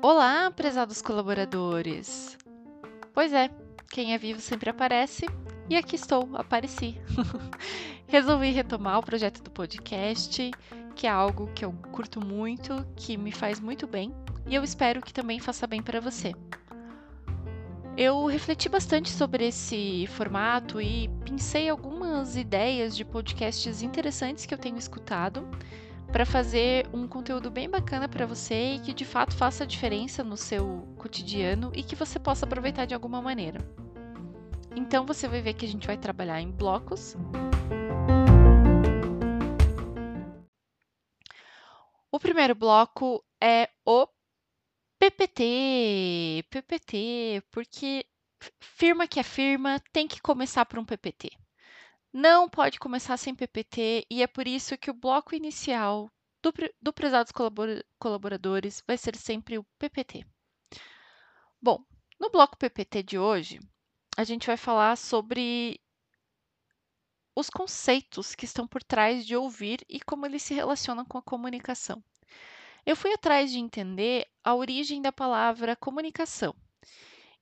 [0.00, 2.38] Olá, prezados colaboradores!
[3.12, 3.50] Pois é,
[3.90, 5.26] quem é vivo sempre aparece
[5.68, 6.98] e aqui estou, apareci.
[8.08, 10.50] Resolvi retomar o projeto do podcast,
[10.96, 14.14] que é algo que eu curto muito, que me faz muito bem
[14.46, 16.32] e eu espero que também faça bem para você.
[17.94, 21.68] Eu refleti bastante sobre esse formato e pensei
[22.14, 25.44] algumas ideias de podcasts interessantes que eu tenho escutado
[26.12, 30.36] para fazer um conteúdo bem bacana para você e que de fato faça diferença no
[30.36, 33.58] seu cotidiano e que você possa aproveitar de alguma maneira.
[34.76, 37.16] Então você vai ver que a gente vai trabalhar em blocos.
[42.12, 44.06] O primeiro bloco é o
[45.00, 46.44] PPT.
[46.48, 48.06] PPT, porque
[48.60, 51.43] firma que é firma tem que começar por um PPT
[52.14, 56.08] não pode começar sem PPT e é por isso que o bloco inicial
[56.40, 57.32] do, do Prezados
[57.98, 60.24] Colaboradores vai ser sempre o PPT.
[61.60, 61.84] Bom,
[62.20, 63.58] no bloco PPT de hoje,
[64.16, 65.80] a gente vai falar sobre
[67.34, 71.22] os conceitos que estão por trás de ouvir e como eles se relacionam com a
[71.22, 72.00] comunicação.
[72.86, 76.54] Eu fui atrás de entender a origem da palavra comunicação.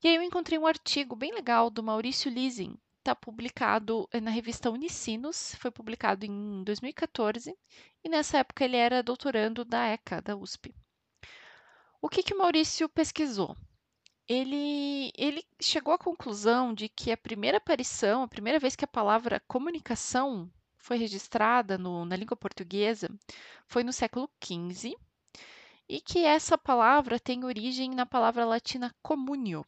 [0.03, 4.31] E aí eu encontrei um artigo bem legal do Maurício Lising, está publicado eh, na
[4.31, 7.55] revista Unicinos, foi publicado em 2014,
[8.05, 10.73] e nessa época ele era doutorando da ECA, da USP.
[12.01, 13.57] O que, que o Maurício pesquisou?
[14.29, 18.89] Ele, ele chegou à conclusão de que a primeira aparição, a primeira vez que a
[18.89, 23.09] palavra comunicação foi registrada no, na língua portuguesa
[23.67, 24.97] foi no século XV
[25.89, 29.67] e que essa palavra tem origem na palavra latina communio,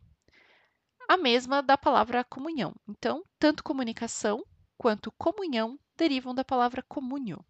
[1.09, 2.75] a mesma da palavra comunhão.
[2.89, 4.45] Então, tanto comunicação
[4.77, 7.45] quanto comunhão derivam da palavra communio.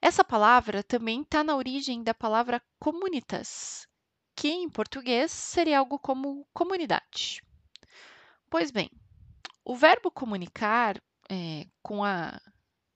[0.00, 3.86] Essa palavra também está na origem da palavra comunitas,
[4.34, 7.42] que em português seria algo como comunidade.
[8.48, 8.90] Pois bem,
[9.64, 12.40] o verbo comunicar, é, com a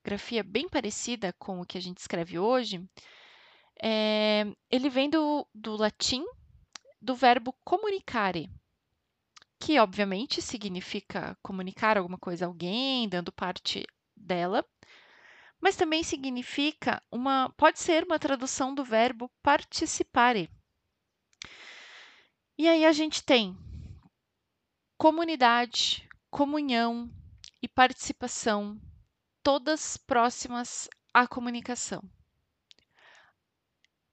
[0.03, 2.83] grafia bem parecida com o que a gente escreve hoje,
[3.83, 6.25] é, ele vem do, do latim
[7.01, 8.51] do verbo comunicare,
[9.65, 14.63] que obviamente significa comunicar alguma coisa a alguém, dando parte dela,
[15.59, 20.51] mas também significa uma, pode ser uma tradução do verbo participare.
[22.59, 23.57] E aí a gente tem
[24.99, 27.11] comunidade, comunhão
[27.63, 28.79] e participação,
[29.43, 32.03] todas próximas à comunicação.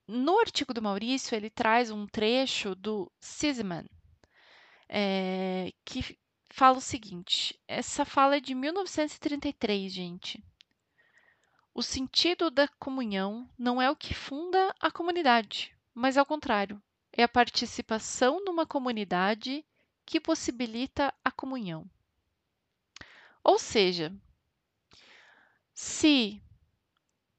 [0.08, 3.86] No artigo do Maurício, ele traz um trecho do Sisman,
[4.94, 6.20] é, que
[6.50, 10.44] fala o seguinte: essa fala é de 1933, gente.
[11.74, 16.82] O sentido da comunhão não é o que funda a comunidade, mas ao contrário,
[17.14, 19.66] é a participação numa comunidade
[20.06, 21.90] que possibilita a comunhão.
[23.42, 24.14] Ou seja,
[25.74, 26.44] se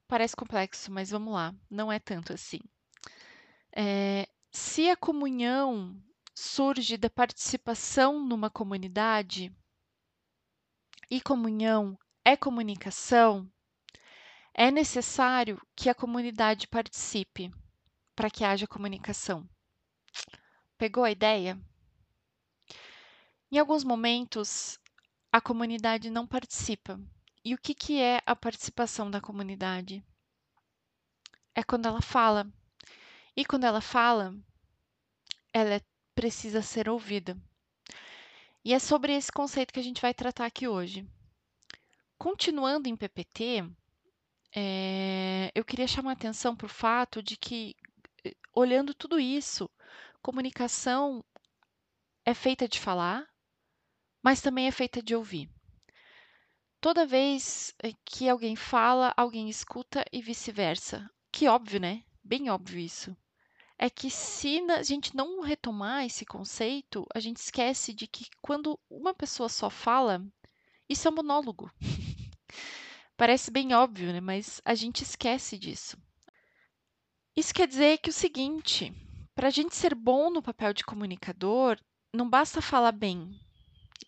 [0.07, 2.59] parece complexo, mas vamos lá, não é tanto assim.
[3.75, 5.95] É, se a comunhão
[6.35, 9.55] surge da participação numa comunidade
[11.09, 13.51] e comunhão é comunicação,
[14.53, 17.51] é necessário que a comunidade participe
[18.15, 19.47] para que haja comunicação.
[20.77, 21.59] Pegou a ideia?
[23.51, 24.79] Em alguns momentos,
[25.31, 26.99] a comunidade não participa.
[27.45, 30.03] E o que, que é a participação da comunidade?
[31.53, 32.51] É quando ela fala.
[33.35, 34.35] E quando ela fala,
[35.51, 35.81] ela é
[36.15, 37.37] precisa ser ouvida.
[38.63, 41.05] E é sobre esse conceito que a gente vai tratar aqui hoje.
[42.17, 43.69] Continuando em PPT,
[44.55, 47.75] é, eu queria chamar atenção para o fato de que,
[48.23, 49.69] eh, olhando tudo isso,
[50.21, 51.23] comunicação
[52.25, 53.27] é feita de falar,
[54.21, 55.49] mas também é feita de ouvir.
[56.79, 61.09] Toda vez eh, que alguém fala, alguém escuta e vice-versa.
[61.31, 62.03] Que óbvio, né?
[62.23, 63.15] Bem óbvio isso
[63.77, 68.79] é que se a gente não retomar esse conceito, a gente esquece de que quando
[68.89, 70.25] uma pessoa só fala,
[70.87, 71.71] isso é um monólogo.
[73.17, 74.19] Parece bem óbvio, né?
[74.19, 75.97] mas a gente esquece disso.
[77.35, 78.93] Isso quer dizer que o seguinte:
[79.35, 81.79] para a gente ser bom no papel de comunicador,
[82.13, 83.39] não basta falar bem.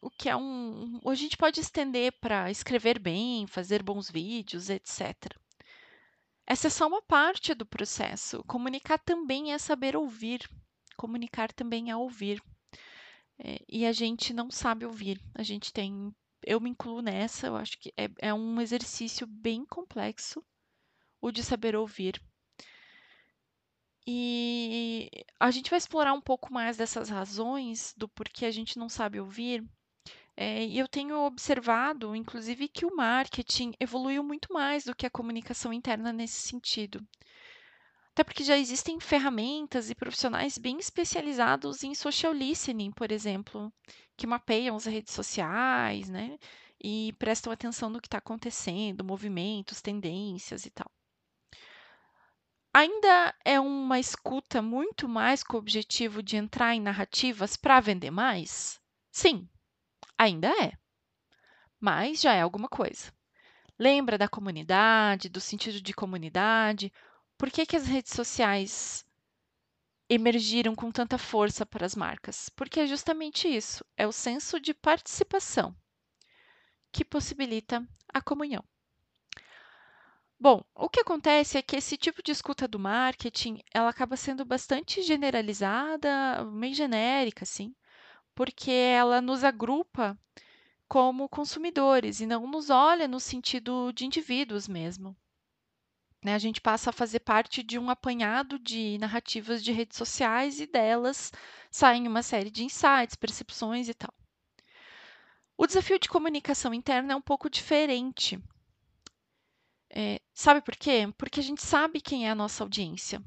[0.01, 0.99] O que é um.
[1.05, 5.35] A gente pode estender para escrever bem, fazer bons vídeos, etc.
[6.47, 8.43] Essa é só uma parte do processo.
[8.43, 10.49] Comunicar também é saber ouvir.
[10.95, 12.41] Comunicar também é ouvir.
[13.39, 15.19] É, e a gente não sabe ouvir.
[15.33, 16.13] A gente tem
[16.45, 20.45] eu me incluo nessa, eu acho que é, é um exercício bem complexo
[21.19, 22.21] o de saber ouvir.
[24.07, 25.09] E
[25.39, 29.19] a gente vai explorar um pouco mais dessas razões do porquê a gente não sabe
[29.19, 29.67] ouvir.
[30.37, 35.09] É, e eu tenho observado, inclusive, que o marketing evoluiu muito mais do que a
[35.09, 37.05] comunicação interna nesse sentido.
[38.11, 43.71] Até porque já existem ferramentas e profissionais bem especializados em social listening, por exemplo,
[44.17, 46.37] que mapeiam as redes sociais, né?
[46.81, 50.89] E prestam atenção no que está acontecendo, movimentos, tendências e tal.
[52.73, 58.11] Ainda é uma escuta muito mais com o objetivo de entrar em narrativas para vender
[58.11, 58.79] mais?
[59.11, 59.49] Sim,
[60.17, 60.73] ainda é.
[61.79, 63.13] Mas já é alguma coisa.
[63.77, 66.91] Lembra da comunidade, do sentido de comunidade?
[67.37, 69.05] Por que, que as redes sociais
[70.09, 72.49] emergiram com tanta força para as marcas?
[72.49, 75.75] Porque é justamente isso, é o senso de participação
[76.91, 78.63] que possibilita a comunhão.
[80.39, 84.45] Bom, o que acontece é que esse tipo de escuta do marketing, ela acaba sendo
[84.45, 87.75] bastante generalizada, meio genérica, assim,
[88.35, 90.17] porque ela nos agrupa
[90.87, 95.15] como consumidores e não nos olha no sentido de indivíduos mesmo.
[96.23, 96.35] Né?
[96.35, 100.67] A gente passa a fazer parte de um apanhado de narrativas de redes sociais e
[100.67, 101.31] delas
[101.71, 104.13] saem uma série de insights, percepções e tal.
[105.57, 108.39] O desafio de comunicação interna é um pouco diferente,
[109.97, 111.07] é, sabe por quê?
[111.17, 113.23] Porque a gente sabe quem é a nossa audiência.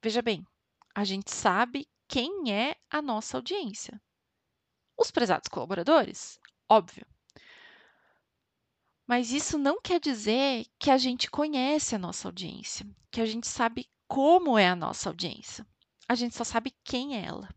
[0.00, 0.46] Veja bem,
[0.94, 4.00] a gente sabe quem é a nossa audiência.
[4.96, 7.06] Os prezados colaboradores, óbvio.
[9.06, 13.46] Mas isso não quer dizer que a gente conhece a nossa audiência, que a gente
[13.46, 15.66] sabe como é a nossa audiência.
[16.08, 17.48] A gente só sabe quem é ela.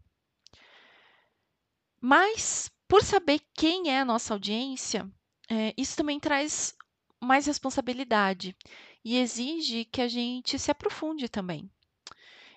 [2.01, 5.09] Mas, por saber quem é a nossa audiência,
[5.49, 6.75] é, isso também traz
[7.21, 8.55] mais responsabilidade
[9.03, 11.69] e exige que a gente se aprofunde também.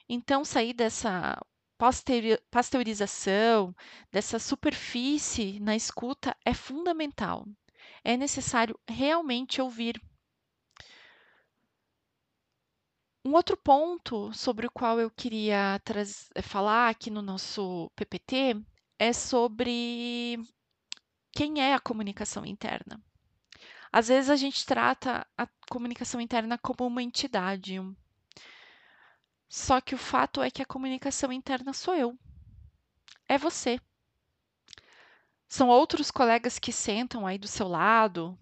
[0.08, 1.40] Então, sair dessa
[2.50, 3.74] pasteurização,
[4.10, 7.46] dessa superfície na escuta é fundamental.
[8.02, 10.00] É necessário realmente ouvir.
[13.24, 15.80] Um outro ponto sobre o qual eu queria
[16.42, 18.56] falar aqui no nosso PPT
[18.98, 20.38] é sobre
[21.32, 23.00] quem é a comunicação interna.
[23.92, 27.78] Às vezes a gente trata a comunicação interna como uma entidade.
[29.48, 32.18] Só que o fato é que a comunicação interna sou eu.
[33.28, 33.80] É você.
[35.48, 38.38] São outros colegas que sentam aí do seu lado,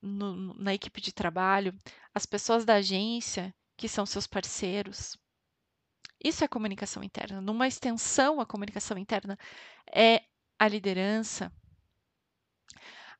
[0.00, 1.74] no, na equipe de trabalho,
[2.14, 5.18] as pessoas da agência que são seus parceiros.
[6.22, 7.40] Isso é comunicação interna.
[7.40, 9.38] Numa extensão, a comunicação interna
[9.92, 10.22] é
[10.58, 11.52] a liderança,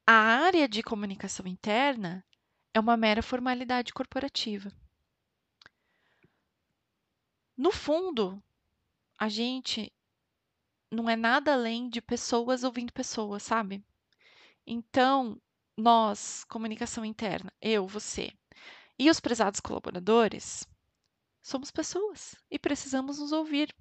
[0.08, 2.24] a área de comunicação interna
[2.72, 4.70] é uma mera formalidade corporativa.
[7.56, 8.42] No fundo,
[9.18, 9.92] a gente
[10.90, 13.84] não é nada além de pessoas ouvindo pessoas, sabe?
[14.66, 15.40] Então,
[15.76, 18.32] nós, comunicação interna, eu, você
[18.98, 20.66] e os prezados colaboradores,
[21.42, 23.74] somos pessoas e precisamos nos ouvir.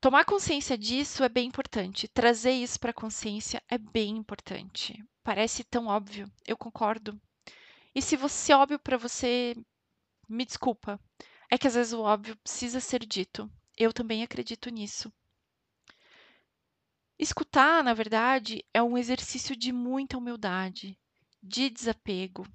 [0.00, 2.06] Tomar consciência disso é bem importante.
[2.08, 5.02] Trazer isso para a consciência é bem importante.
[5.22, 7.20] Parece tão óbvio, eu concordo.
[7.94, 9.56] E se você óbvio para você,
[10.28, 11.00] me desculpa.
[11.50, 13.50] É que às vezes o óbvio precisa ser dito.
[13.76, 15.12] Eu também acredito nisso.
[17.18, 20.98] Escutar, na verdade, é um exercício de muita humildade,
[21.42, 22.46] de desapego,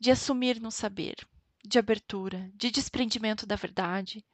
[0.00, 1.16] de assumir no saber,
[1.64, 4.24] de abertura, de desprendimento da verdade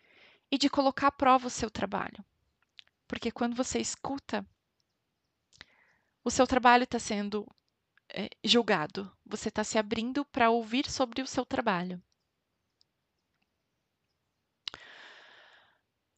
[0.50, 2.24] e de colocar à prova o seu trabalho.
[3.06, 4.46] Porque quando você escuta,
[6.22, 7.46] o seu trabalho está sendo
[8.08, 12.02] é, julgado, você está se abrindo para ouvir sobre o seu trabalho.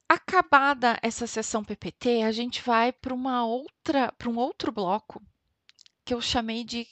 [0.08, 5.20] Acabada essa sessão PPT, a gente vai para uma outra, para um outro bloco
[6.04, 6.86] que eu chamei de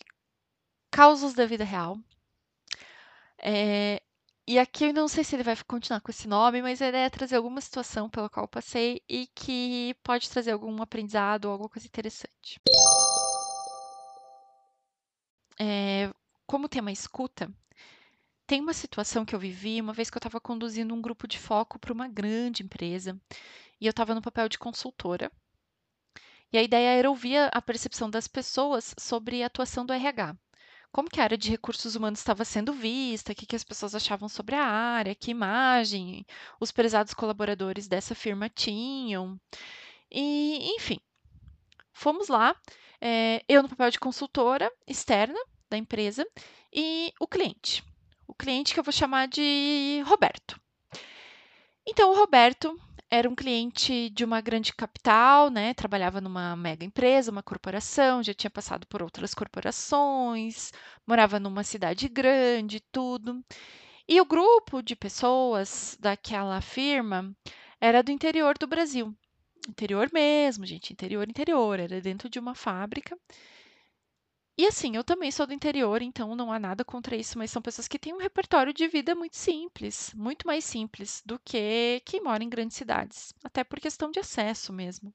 [0.90, 1.98] causos da vida real.
[3.38, 4.02] É,
[4.46, 7.10] e aqui eu não sei se ele vai continuar com esse nome, mas ideia é
[7.10, 11.68] trazer alguma situação pela qual eu passei e que pode trazer algum aprendizado ou alguma
[11.68, 12.60] coisa interessante.
[15.58, 16.12] É,
[16.46, 17.50] como tema escuta,
[18.46, 21.38] tem uma situação que eu vivi uma vez que eu estava conduzindo um grupo de
[21.38, 23.18] foco para uma grande empresa
[23.80, 25.30] e eu estava no papel de consultora.
[26.52, 30.36] E a ideia era ouvir a percepção das pessoas sobre a atuação do RH
[30.94, 33.96] como que a área de recursos humanos estava sendo vista, o que, que as pessoas
[33.96, 36.24] achavam sobre a área, que imagem
[36.60, 39.36] os prezados colaboradores dessa firma tinham.
[40.08, 41.00] E, enfim,
[41.92, 42.54] fomos lá,
[43.00, 46.24] eh, eu no papel de consultora externa da empresa
[46.72, 47.82] e o cliente.
[48.34, 50.60] O cliente que eu vou chamar de Roberto.
[51.86, 52.76] Então, o Roberto
[53.08, 55.72] era um cliente de uma grande capital, né?
[55.72, 60.72] Trabalhava numa mega empresa, uma corporação, já tinha passado por outras corporações,
[61.06, 63.40] morava numa cidade grande, tudo.
[64.08, 67.32] E o grupo de pessoas daquela firma
[67.80, 69.14] era do interior do Brasil.
[69.68, 73.16] Interior mesmo, gente, interior, interior, era dentro de uma fábrica.
[74.58, 77.62] E assim, eu também sou do interior, então não há nada contra isso, mas são
[77.62, 82.20] pessoas que têm um repertório de vida muito simples, muito mais simples do que quem
[82.20, 85.14] mora em grandes cidades, até por questão de acesso mesmo.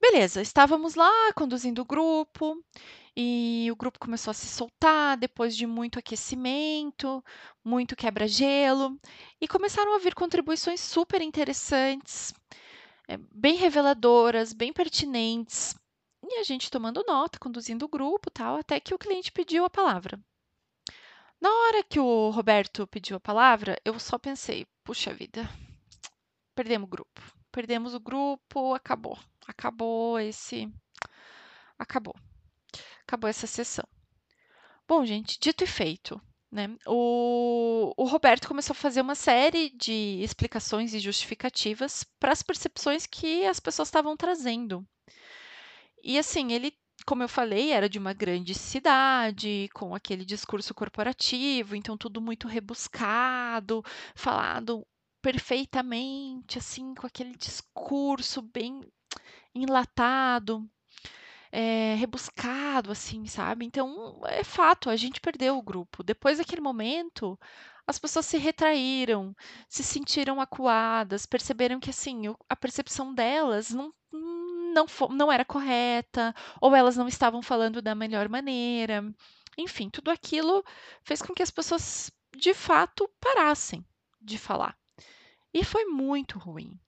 [0.00, 2.62] Beleza, estávamos lá conduzindo o grupo
[3.16, 7.24] e o grupo começou a se soltar depois de muito aquecimento,
[7.64, 8.98] muito quebra-gelo,
[9.40, 12.32] e começaram a vir contribuições super interessantes,
[13.08, 15.74] eh, bem reveladoras, bem pertinentes.
[16.26, 19.70] E a gente tomando nota, conduzindo o grupo, tal, até que o cliente pediu a
[19.70, 20.18] palavra.
[21.40, 25.48] Na hora que o Roberto pediu a palavra, eu só pensei: puxa vida,
[26.54, 27.20] perdemos o grupo.
[27.52, 29.18] Perdemos o grupo, acabou.
[29.46, 30.72] Acabou esse.
[31.78, 32.14] Acabou.
[33.02, 33.86] Acabou essa sessão.
[34.88, 36.20] Bom, gente, dito e feito.
[36.50, 36.74] Né?
[36.86, 43.06] O, o Roberto começou a fazer uma série de explicações e justificativas para as percepções
[43.06, 44.86] que as pessoas estavam trazendo.
[46.04, 46.72] E assim, ele,
[47.06, 52.46] como eu falei, era de uma grande cidade, com aquele discurso corporativo, então tudo muito
[52.46, 53.82] rebuscado,
[54.14, 54.86] falado
[55.22, 58.82] perfeitamente, assim, com aquele discurso bem
[59.54, 60.68] enlatado,
[61.50, 63.64] é, rebuscado, assim, sabe?
[63.64, 66.02] Então, é fato, a gente perdeu o grupo.
[66.02, 67.38] Depois daquele momento,
[67.86, 69.34] as pessoas se retraíram,
[69.68, 73.92] se sentiram acuadas, perceberam que, assim, a percepção delas não
[74.74, 79.04] não, não era correta, ou elas não estavam falando da melhor maneira.
[79.56, 80.64] Enfim, tudo aquilo
[81.02, 83.84] fez com que as pessoas de fato parassem
[84.20, 84.76] de falar.
[85.52, 86.78] E foi muito ruim.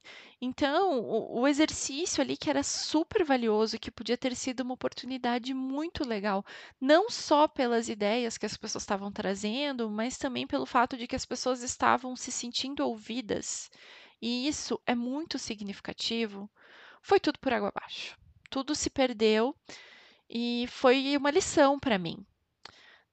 [0.40, 5.54] Então, o, o, exercício ali que era super valioso, que podia ter sido uma oportunidade
[5.54, 6.44] muito legal,
[6.80, 11.16] não só pelas ideias que as pessoas estavam trazendo, mas também pelo fato de que
[11.16, 13.70] as pessoas estavam se sentindo ouvidas.
[14.20, 16.50] E isso é muito significativo
[17.06, 18.18] foi tudo por água abaixo.
[18.50, 19.54] Tudo se perdeu
[20.28, 22.26] e foi uma lição para mim.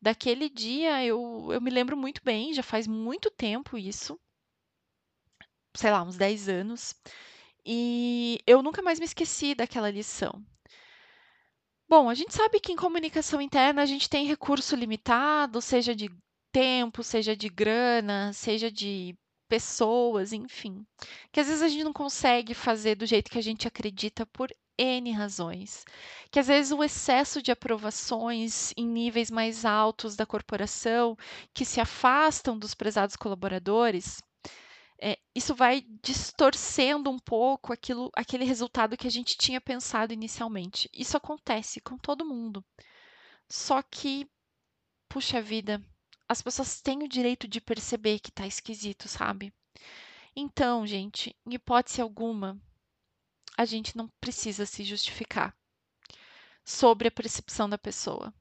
[0.02, 4.20] Daquele dia eu, eu me lembro muito bem, já faz muito tempo isso,
[5.76, 6.96] sei lá, uns 10 anos,
[7.64, 10.44] e eu nunca mais me esqueci daquela lição.
[11.88, 16.10] Bom, a gente sabe que em comunicação interna a gente tem recurso limitado, seja de
[16.52, 19.16] tempo, seja de grana, seja de
[19.54, 20.84] pessoas, enfim.
[21.32, 24.50] Que às vezes a gente não consegue fazer do jeito que a gente acredita por
[24.76, 25.86] N razões.
[26.32, 31.16] Que às vezes o excesso de aprovações em níveis mais altos da corporação,
[31.54, 34.24] que se afastam dos prezados colaboradores,
[35.00, 40.90] é, isso vai distorcendo um pouco aquilo, aquele resultado que a gente tinha pensado inicialmente.
[40.92, 42.66] Isso acontece com todo mundo.
[43.48, 44.28] Só que,
[45.08, 45.80] puxa vida,
[46.28, 49.54] as pessoas têm o direito de perceber que tá esquisito, sabe?
[50.36, 52.60] Então, gente, em hipótese alguma,
[53.58, 55.56] a gente não precisa se justificar
[56.66, 58.34] sobre a percepção da pessoa.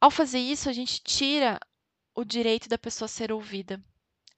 [0.00, 1.60] Ao fazer isso, a gente tira
[2.14, 3.82] o direito da pessoa ser ouvida.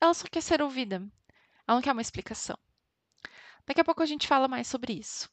[0.00, 0.96] Ela só quer ser ouvida.
[1.66, 2.58] Ela não quer uma explicação.
[3.66, 5.30] Daqui a pouco a gente fala mais sobre isso.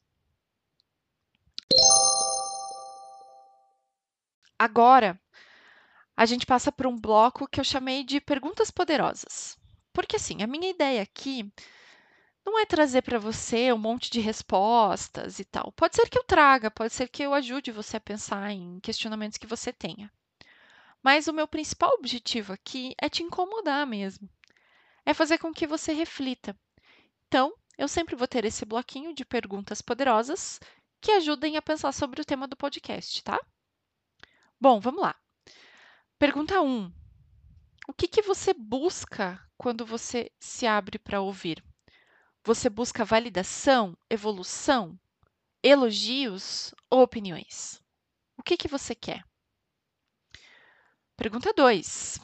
[4.57, 5.19] Agora,
[6.15, 9.57] a gente passa por um bloco que eu chamei de perguntas poderosas.
[9.93, 11.51] Porque assim, a minha ideia aqui
[12.45, 15.71] não é trazer para você um monte de respostas e tal.
[15.73, 19.37] Pode ser que eu traga, pode ser que eu ajude você a pensar em questionamentos
[19.37, 20.11] que você tenha.
[21.03, 24.29] Mas o meu principal objetivo aqui é te incomodar mesmo.
[25.05, 26.55] É fazer com que você reflita.
[27.27, 30.59] Então, eu sempre vou ter esse bloquinho de perguntas poderosas
[30.99, 33.39] que ajudem a pensar sobre o tema do podcast, tá?
[34.59, 35.15] Bom, vamos lá.
[36.21, 36.93] Pergunta 1.
[37.87, 41.65] O que, que você busca quando você se abre para ouvir?
[42.43, 44.99] Você busca validação, evolução,
[45.63, 47.81] elogios ou opiniões?
[48.37, 49.25] O que, que você quer?
[51.17, 52.19] Pergunta 2.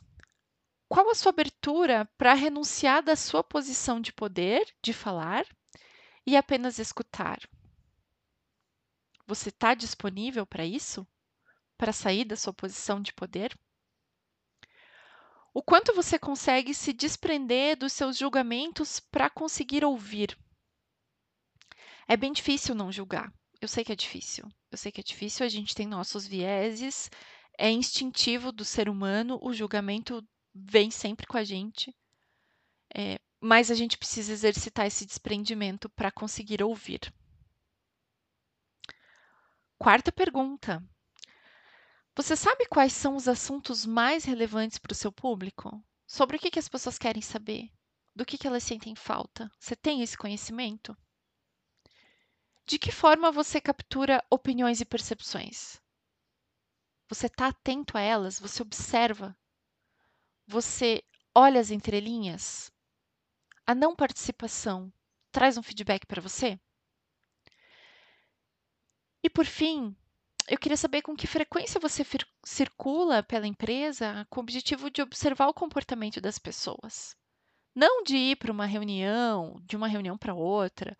[0.87, 5.43] Qual a sua abertura para renunciar da sua posição de poder, de falar,
[6.23, 7.39] e apenas escutar?
[9.25, 11.03] Você está disponível para isso?
[11.75, 13.57] Para sair da sua posição de poder?
[15.57, 20.37] O quanto você consegue se desprender dos seus julgamentos para conseguir ouvir?
[22.07, 23.33] É bem difícil não julgar.
[23.59, 24.47] Eu sei que é difícil.
[24.69, 27.09] Eu sei que é difícil, a gente tem nossos vieses,
[27.57, 30.23] é instintivo do ser humano, o julgamento
[30.53, 31.91] vem sempre com a gente.
[32.95, 37.11] É, mas a gente precisa exercitar esse desprendimento para conseguir ouvir.
[39.79, 40.87] Quarta pergunta:
[42.17, 45.79] Você sabe quais são os assuntos mais relevantes para o seu público?
[46.07, 47.71] Sobre o que, que as pessoas querem saber?
[48.15, 49.51] Do que, que elas sentem falta?
[49.59, 50.97] Você tem esse conhecimento?
[52.65, 55.79] De que forma você captura opiniões e percepções?
[57.07, 58.39] Você está atento a elas?
[58.39, 59.37] Você observa?
[60.47, 61.03] Você
[61.35, 62.73] olha as entrelinhas?
[63.63, 64.91] A não participação
[65.31, 66.59] traz um feedback para você?
[69.21, 69.95] E por fim,
[70.47, 72.05] eu queria saber com que frequência você
[72.43, 77.15] circula pela empresa com o objetivo de observar o comportamento das pessoas.
[77.75, 80.97] Não de ir para uma reunião, de uma reunião para outra,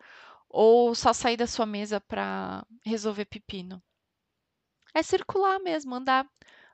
[0.48, 3.82] ou só sair da sua mesa para resolver pepino.
[4.94, 6.28] É circular mesmo, andar,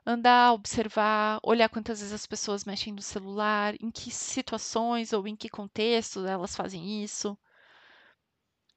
[0.05, 5.37] andar, observar, olhar quantas vezes as pessoas mexem no celular, em que situações ou em
[5.37, 7.39] que contexto elas fazem isso,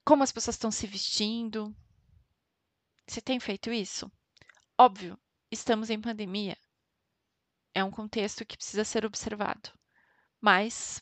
[0.05, 1.75] como as pessoas estão se vestindo.
[3.07, 4.11] Você tem feito isso?
[4.77, 5.17] Óbvio,
[5.49, 6.57] estamos em pandemia.
[7.73, 9.71] É um contexto que precisa ser observado.
[10.41, 11.01] Mas,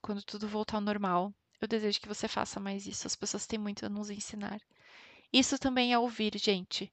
[0.00, 3.06] quando tudo voltar ao normal, eu desejo que você faça mais isso.
[3.06, 4.58] As pessoas têm muito a nos ensinar.
[5.32, 6.92] Isso também é ouvir, gente.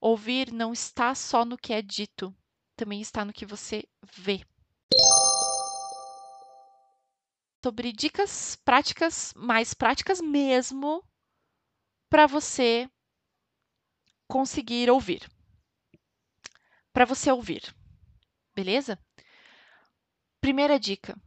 [0.00, 2.34] Ouvir não está só no que é dito,
[2.76, 3.82] também está no que você
[4.16, 4.44] vê.
[7.64, 11.02] Sobre dicas práticas, mais práticas mesmo,
[12.08, 12.88] para você
[14.28, 15.28] conseguir ouvir.
[16.92, 17.74] Para você ouvir.
[18.54, 18.98] Beleza?
[20.40, 21.18] Primeira dica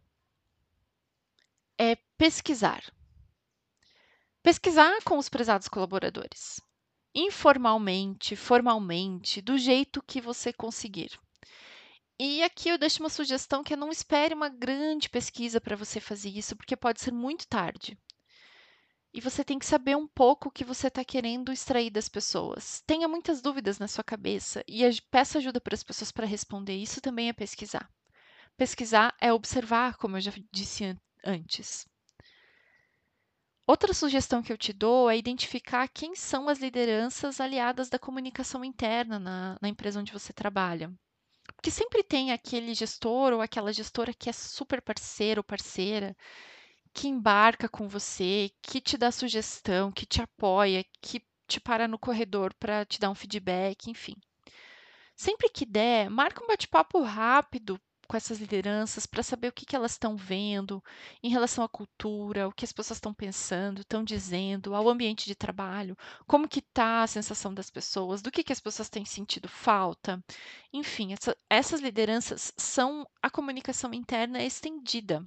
[1.78, 2.84] é pesquisar.
[4.44, 6.62] Pesquisar com os prezados colaboradores.
[7.14, 11.20] Informalmente, formalmente, do jeito que você conseguir.
[12.20, 16.00] E aqui eu deixo uma sugestão que é não espere uma grande pesquisa para você
[16.00, 17.98] fazer isso, porque pode ser muito tarde.
[19.14, 22.82] E você tem que saber um pouco o que você está querendo extrair das pessoas.
[22.88, 26.76] Tenha muitas dúvidas na sua cabeça e peça ajuda para as pessoas para responder.
[26.76, 27.90] Isso também é pesquisar.
[28.56, 31.86] Pesquisar é observar, como eu já disse antes.
[33.68, 38.64] Outra sugestão que eu te dou é identificar quem são as lideranças aliadas da comunicação
[38.64, 40.92] interna na, na empresa onde você trabalha.
[41.56, 46.16] Porque sempre tem aquele gestor ou aquela gestora que é super parceiro ou parceira
[46.94, 52.00] que embarca com você, que te dá sugestão, que te apoia, que te para no
[52.00, 54.16] corredor para te dar um feedback, enfim.
[55.16, 59.76] Sempre que der, marca um bate-papo rápido com essas lideranças para saber o que, que
[59.76, 60.84] elas estão vendo
[61.24, 65.36] em relação à cultura, o que as pessoas estão pensando, estão dizendo, ao ambiente de
[65.36, 65.96] trabalho,
[66.28, 70.22] como que está a sensação das pessoas, do que, que as pessoas têm sentido falta.
[70.74, 75.26] Enfim, essa, essas lideranças são a comunicação interna estendida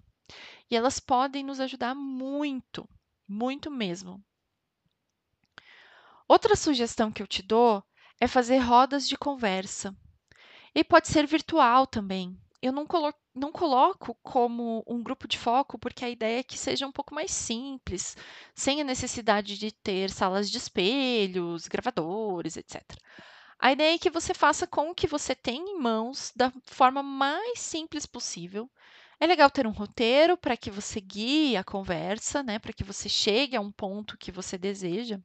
[0.71, 2.89] e elas podem nos ajudar muito,
[3.29, 4.23] muito mesmo.
[6.27, 7.85] Outra sugestão que eu te dou
[8.21, 9.95] é fazer rodas de conversa.
[10.75, 12.37] E pode ser virtual também.
[12.63, 16.57] Eu não, colo não coloco como um grupo de foco porque a ideia é que
[16.57, 18.17] seja um pouco mais simples,
[18.55, 22.83] sem a necessidade de ter salas de espelhos, gravadores, etc.
[23.59, 27.03] A ideia é que você faça com o que você tem em mãos da forma
[27.03, 28.69] mais simples possível
[29.21, 33.09] é legal ter um roteiro para que você guie a conversa, né, para que você
[33.09, 35.21] chegue a um ponto que você deseja.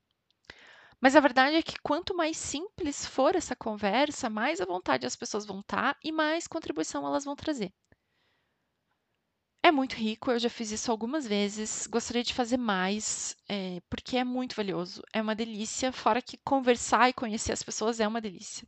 [1.01, 5.15] Mas a verdade é que quanto mais simples for essa conversa, mais à vontade as
[5.15, 7.73] pessoas vão estar tá e mais contribuição elas vão trazer.
[9.63, 14.17] É muito rico, eu já fiz isso algumas vezes, gostaria de fazer mais, é, porque
[14.17, 18.19] é muito valioso, é uma delícia, fora que conversar e conhecer as pessoas é uma
[18.19, 18.67] delícia.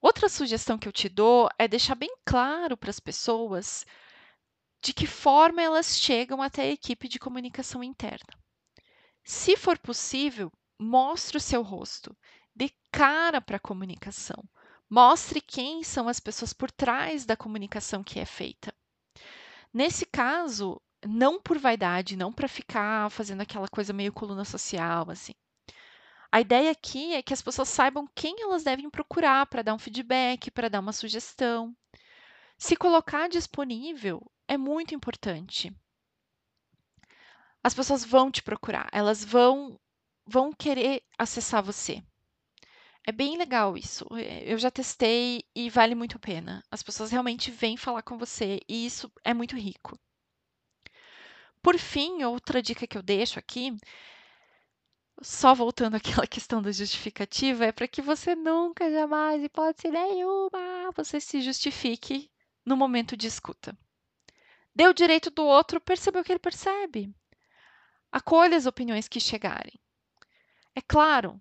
[0.00, 3.84] Outra sugestão que eu te dou é deixar bem claro para as pessoas
[4.80, 8.32] de que forma elas chegam até a equipe de comunicação interna.
[9.24, 12.16] Se for possível, mostre o seu rosto,
[12.54, 14.42] dê cara para a comunicação,
[14.88, 18.72] mostre quem são as pessoas por trás da comunicação que é feita.
[19.74, 25.34] Nesse caso, não por vaidade, não para ficar fazendo aquela coisa meio coluna social, assim.
[26.30, 29.78] A ideia aqui é que as pessoas saibam quem elas devem procurar para dar um
[29.78, 31.74] feedback, para dar uma sugestão.
[32.58, 35.74] Se colocar disponível é muito importante.
[37.62, 39.78] As pessoas vão te procurar, elas vão
[40.26, 42.02] vão querer acessar você.
[43.06, 44.06] É bem legal isso.
[44.44, 46.62] Eu já testei e vale muito a pena.
[46.70, 49.98] As pessoas realmente vêm falar com você e isso é muito rico.
[51.62, 53.74] Por fim, outra dica que eu deixo aqui
[55.22, 61.20] só voltando àquela questão da justificativa, é para que você nunca, jamais, hipótese nenhuma, você
[61.20, 62.30] se justifique
[62.64, 63.76] no momento de escuta.
[64.74, 67.12] Dê o direito do outro perceber o que ele percebe.
[68.12, 69.80] Acolha as opiniões que chegarem.
[70.74, 71.40] É claro,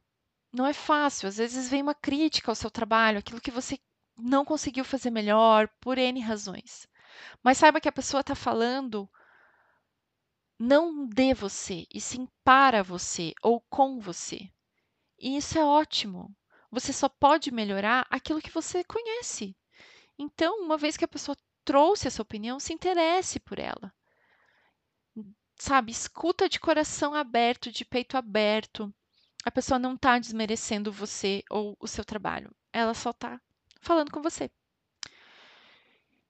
[0.51, 3.79] não é fácil, às vezes vem uma crítica ao seu trabalho, aquilo que você
[4.17, 6.87] não conseguiu fazer melhor, por N razões.
[7.43, 9.07] Mas saiba que a pessoa está falando
[10.59, 14.49] não de você, e sim para você ou com você.
[15.19, 16.35] E isso é ótimo.
[16.71, 19.55] Você só pode melhorar aquilo que você conhece.
[20.17, 23.93] Então, uma vez que a pessoa trouxe essa opinião, se interesse por ela.
[25.59, 28.93] Sabe, escuta de coração aberto, de peito aberto.
[29.43, 32.53] A pessoa não está desmerecendo você ou o seu trabalho.
[32.71, 33.41] Ela só está
[33.81, 34.51] falando com você.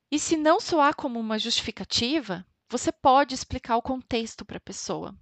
[0.09, 5.15] E se não soar como uma justificativa, você pode explicar o contexto para a pessoa.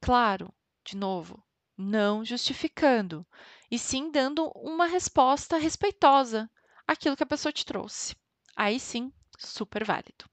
[0.00, 0.52] Claro,
[0.84, 1.42] de novo,
[1.76, 3.26] não justificando,
[3.70, 6.50] e sim dando uma resposta respeitosa
[6.86, 8.14] àquilo que a pessoa te trouxe.
[8.54, 10.24] Aí sim, super válido.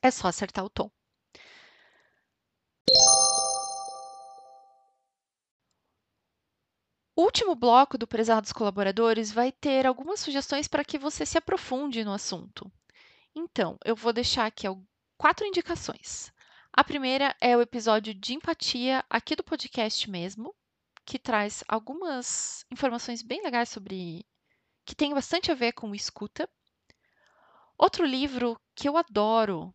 [0.00, 0.90] É só acertar o tom.
[7.16, 12.04] O último bloco do Prezados Colaboradores vai ter algumas sugestões para que você se aprofunde
[12.04, 12.70] no assunto.
[13.34, 14.68] Então, eu vou deixar aqui
[15.18, 16.32] quatro indicações.
[16.72, 20.54] A primeira é o episódio de empatia aqui do podcast mesmo,
[21.04, 24.24] que traz algumas informações bem legais sobre
[24.84, 26.48] que tem bastante a ver com escuta.
[27.76, 29.74] Outro livro que eu adoro,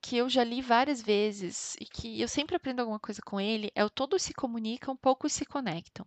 [0.00, 3.70] que eu já li várias vezes e que eu sempre aprendo alguma coisa com ele,
[3.74, 6.06] é o Todos se comunicam, poucos se conectam.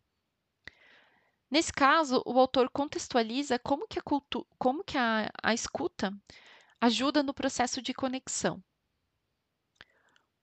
[1.52, 4.04] Nesse caso, o autor contextualiza como que a,
[4.58, 6.12] como que a, a escuta
[6.80, 8.64] ajuda no processo de conexão.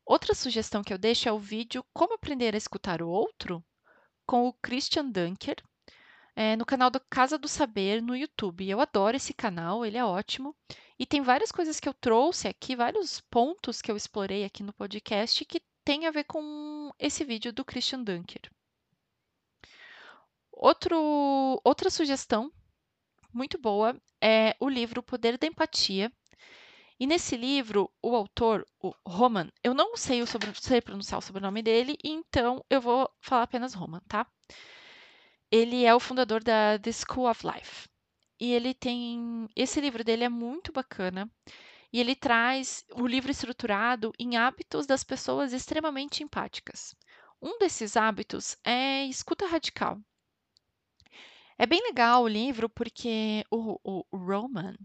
[0.08, 3.62] Outra sugestão que eu deixo é o vídeo Como Aprender a Escutar o Outro,
[4.26, 5.62] com o Christian Dunker,
[6.34, 8.66] é, no canal da Casa do Saber no YouTube.
[8.66, 10.56] Eu adoro esse canal, ele é ótimo.
[10.98, 14.72] E tem várias coisas que eu trouxe aqui, vários pontos que eu explorei aqui no
[14.72, 18.50] podcast que tem a ver com esse vídeo do Christian Dunker.
[20.50, 22.50] Outro, outra sugestão
[23.30, 26.10] muito boa é o livro Poder da Empatia,
[27.00, 31.22] e nesse livro, o autor, o Roman, eu não sei, o sobre, sei pronunciar o
[31.22, 34.26] sobrenome dele, então eu vou falar apenas Roman, tá?
[35.50, 37.88] Ele é o fundador da The School of Life.
[38.40, 39.48] E ele tem.
[39.56, 41.30] Esse livro dele é muito bacana.
[41.92, 46.94] E ele traz o livro estruturado em hábitos das pessoas extremamente empáticas.
[47.40, 49.98] Um desses hábitos é escuta radical.
[51.60, 54.76] É bem legal o livro porque o, o, Roman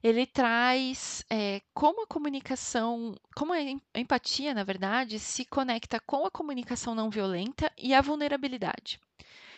[0.00, 3.58] ele traz é, como a comunicação, como a
[3.96, 9.00] empatia, na verdade, se conecta com a comunicação não violenta e a vulnerabilidade.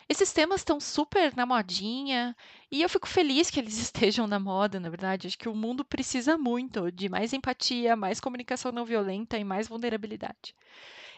[0.08, 2.34] Esses temas estão super na modinha
[2.70, 5.26] e eu fico feliz que eles estejam na moda, na verdade.
[5.26, 9.68] Acho que o mundo precisa muito de mais empatia, mais comunicação não violenta e mais
[9.68, 10.56] vulnerabilidade.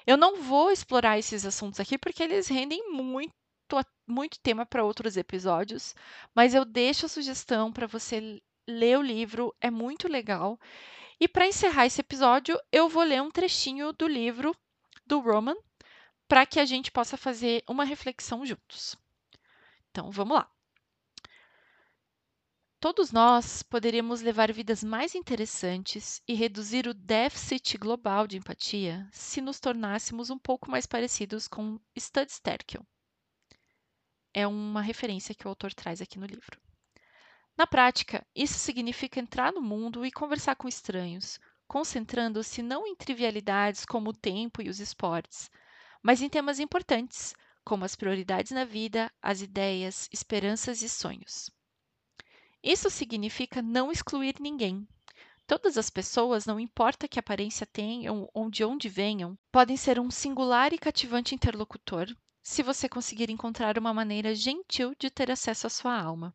[0.04, 3.32] Eu não vou explorar esses assuntos aqui porque eles rendem muito
[4.06, 5.94] muito tema para outros episódios,
[6.34, 10.58] mas eu deixo a sugestão para você ler o livro, é muito legal.
[11.18, 14.56] E para encerrar esse episódio, eu vou ler um trechinho do livro
[15.06, 15.56] do Roman
[16.28, 18.96] para que a gente possa fazer uma reflexão juntos.
[19.90, 20.50] Então, vamos lá.
[22.80, 29.40] Todos nós poderíamos levar vidas mais interessantes e reduzir o déficit global de empatia se
[29.40, 32.84] nos tornássemos um pouco mais parecidos com Stud Sterkel
[34.34, 36.60] é uma referência que o autor traz aqui no livro.
[37.56, 43.84] Na prática, isso significa entrar no mundo e conversar com estranhos, concentrando-se não em trivialidades
[43.86, 45.48] como o tempo e os esportes,
[46.02, 47.32] mas em temas importantes,
[47.64, 51.48] como as prioridades na vida, as ideias, esperanças e sonhos.
[52.60, 54.86] Isso significa não excluir ninguém.
[55.46, 60.10] Todas as pessoas, não importa que aparência tenham ou de onde venham, podem ser um
[60.10, 62.08] singular e cativante interlocutor
[62.46, 66.34] se você conseguir encontrar uma maneira gentil de ter acesso à sua alma.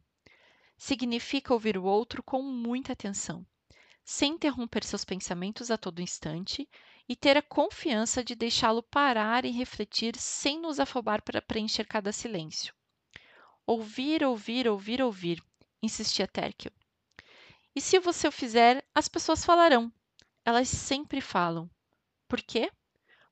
[0.76, 3.46] Significa ouvir o outro com muita atenção,
[4.04, 6.68] sem interromper seus pensamentos a todo instante
[7.08, 12.12] e ter a confiança de deixá-lo parar e refletir sem nos afobar para preencher cada
[12.12, 12.74] silêncio.
[13.68, 15.44] Ouvir, ouvir, ouvir, ouvir,
[15.80, 16.72] insistia Terkel.
[17.76, 19.94] E se você o fizer, as pessoas falarão.
[20.44, 21.70] Elas sempre falam.
[22.28, 22.72] Por quê?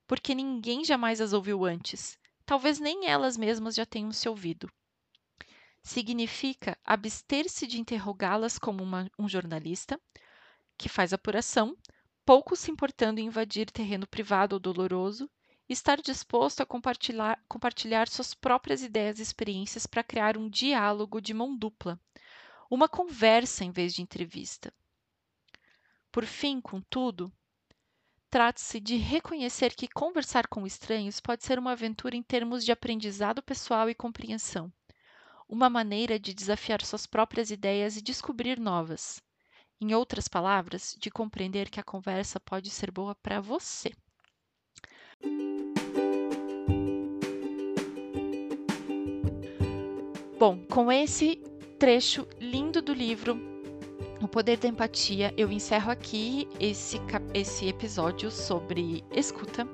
[0.06, 4.72] Porque ninguém jamais as ouviu antes talvez nem elas mesmas já tenham se ouvido.
[5.84, 10.00] Significa abster-se de interrogá-las como uma, um jornalista
[10.78, 11.76] que faz apuração,
[12.26, 15.30] pouco se importando em invadir terreno privado ou doloroso,
[15.68, 21.34] estar disposto a compartilhar, compartilhar suas próprias ideias e experiências para criar um diálogo de
[21.34, 22.00] mão dupla,
[22.72, 24.74] uma conversa em vez de entrevista.
[26.10, 27.30] Por fim, contudo,
[28.30, 33.42] trata-se de reconhecer que conversar com estranhos pode ser uma aventura em termos de aprendizado
[33.42, 34.72] pessoal e compreensão,
[35.48, 39.22] uma maneira de desafiar suas próprias ideias e descobrir novas.
[39.80, 43.92] Em outras palavras, de compreender que a conversa pode ser boa para você.
[50.40, 51.38] Bom, com esse
[51.80, 53.57] trecho lindo do livro
[54.20, 57.00] O Poder da Empatia, eu encerro aqui esse,
[57.36, 59.68] esse episódio sobre escuta.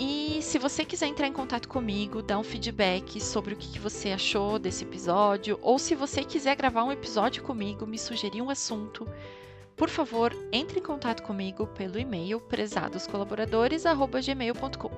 [0.00, 4.10] E se você quiser entrar em contato comigo, dar um feedback sobre o que você
[4.10, 9.06] achou desse episódio, ou se você quiser gravar um episódio comigo, me sugerir um assunto,
[9.76, 14.90] por favor, entre em contato comigo pelo e-mail prezadoscolaboradores@gmail.com.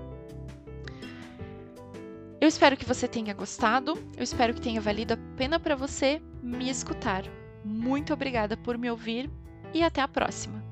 [2.40, 6.22] Eu espero que você tenha gostado, eu espero que tenha valido a pena para você
[6.42, 7.22] me escutar.
[7.66, 9.28] Muito obrigada por me ouvir
[9.74, 10.65] e até a próxima!